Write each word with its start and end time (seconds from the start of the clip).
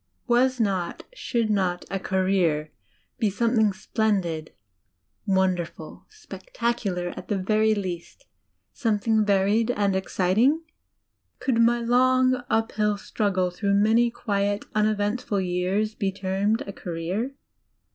Was 0.25 0.59
not 0.59 1.03
should 1.13 1.51
not 1.51 1.85
a 1.91 1.99
"career" 1.99 2.71
be 3.19 3.29
something 3.29 3.71
splendid, 3.71 4.51
wonderful, 5.27 6.07
spectacular 6.09 7.09
at 7.15 7.27
the 7.27 7.37
very 7.37 7.75
least, 7.75 8.25
something 8.73 9.23
varied 9.23 9.69
and 9.69 9.95
exciting? 9.95 10.63
Could 11.37 11.59
my 11.61 11.81
long, 11.81 12.43
uphill 12.49 12.97
struggle, 12.97 13.51
through 13.51 13.75
many 13.75 14.09
quiet, 14.09 14.65
uneventful 14.73 15.39
years, 15.41 15.93
be 15.93 16.11
termed 16.11 16.61
a 16.65 16.73
"career"? 16.73 17.35